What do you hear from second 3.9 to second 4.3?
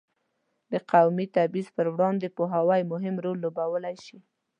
شي.